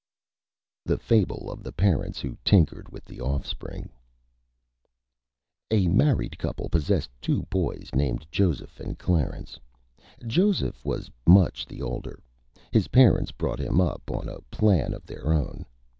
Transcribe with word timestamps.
_THE 0.83 0.97
FABLE 0.97 1.51
OF 1.51 1.61
THE 1.61 1.71
PARENTS 1.71 2.21
WHO 2.21 2.35
TINKERED 2.43 2.89
WITH 2.91 3.05
THE 3.05 3.19
OFFSPRING 3.21 3.91
A 5.69 5.87
married 5.89 6.39
Couple 6.39 6.69
possessed 6.69 7.11
two 7.21 7.43
Boys 7.51 7.91
named 7.93 8.25
Joseph 8.31 8.79
and 8.79 8.97
Clarence. 8.97 9.59
Joseph 10.25 10.83
was 10.83 11.11
much 11.27 11.67
the 11.67 11.83
older. 11.83 12.19
His 12.71 12.87
Parents 12.87 13.31
brought 13.31 13.59
him 13.59 13.79
up 13.79 14.09
on 14.09 14.27
a 14.27 14.41
Plan 14.49 14.95
of 14.95 15.05
their 15.05 15.31
Own. 15.31 15.67